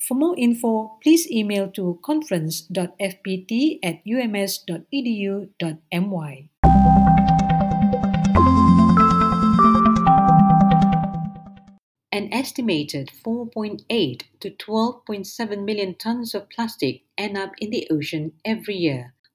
[0.00, 4.70] For more info, please email to conference.fpt at ums.edu.my.
[12.12, 18.76] An estimated 4.8 to 12.7 million tons of plastic end up in the ocean every
[18.76, 19.14] year.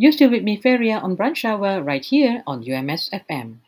[0.00, 3.58] You're still with me, Feria, on Brunch Hour right here on UMS FM.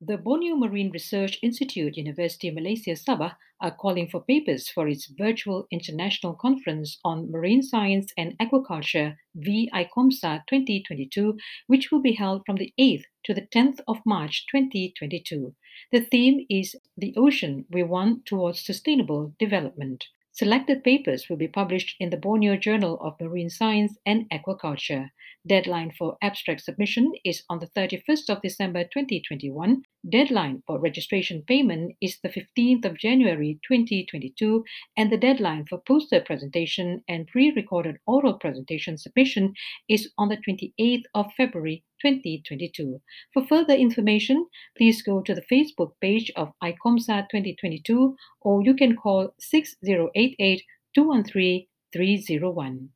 [0.00, 5.06] The Borneo Marine Research Institute, University of Malaysia Sabah, are calling for papers for its
[5.06, 11.36] virtual international conference on marine science and aquaculture, VICOMSA 2022,
[11.68, 15.54] which will be held from the 8th to the 10th of March 2022.
[15.92, 20.04] The theme is The Ocean We Want Towards Sustainable Development.
[20.32, 25.10] Selected papers will be published in the Borneo Journal of Marine Science and Aquaculture.
[25.46, 29.82] Deadline for abstract submission is on the 31st of December 2021.
[30.06, 34.62] Deadline for registration payment is the 15th of January 2022,
[34.96, 39.54] and the deadline for poster presentation and pre-recorded oral presentation submission
[39.88, 41.82] is on the 28th of February
[42.14, 43.00] 2022.
[43.34, 44.46] For further information,
[44.76, 50.62] please go to the Facebook page of ICOMSA 2022 or you can call 6088
[50.94, 52.95] 213 301.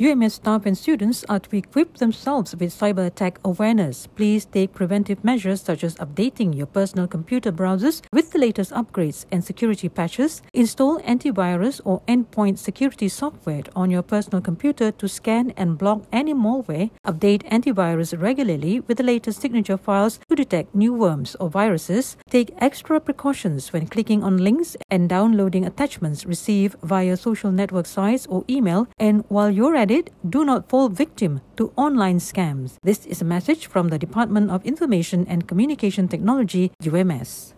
[0.00, 4.06] UMS staff and students are to equip themselves with cyber attack awareness.
[4.06, 9.26] Please take preventive measures such as updating your personal computer browsers with the latest upgrades
[9.32, 15.52] and security patches, install antivirus or endpoint security software on your personal computer to scan
[15.56, 21.34] and block any malware, update antivirus regularly with the latest signature files detect new worms
[21.40, 27.50] or viruses, take extra precautions when clicking on links and downloading attachments received via social
[27.50, 32.20] network sites or email, and while you're at it, do not fall victim to online
[32.20, 32.78] scams.
[32.84, 37.57] This is a message from the Department of Information and Communication Technology, UMS.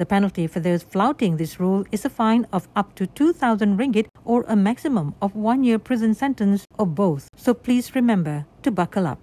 [0.00, 4.06] The penalty for those flouting this rule is a fine of up to 2,000 ringgit
[4.24, 7.28] or a maximum of one year prison sentence or both.
[7.36, 9.20] So please remember to buckle up.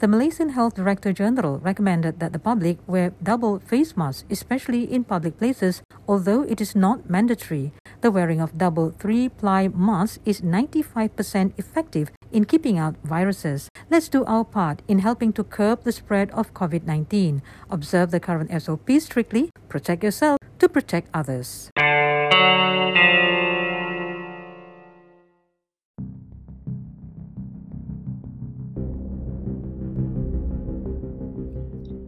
[0.00, 5.04] The Malaysian Health Director General recommended that the public wear double face masks, especially in
[5.04, 7.72] public places, although it is not mandatory.
[8.00, 13.68] The wearing of double three ply masks is 95% effective in keeping out viruses.
[13.90, 17.42] Let's do our part in helping to curb the spread of COVID 19.
[17.70, 21.70] Observe the current SOP strictly, protect yourself to protect others.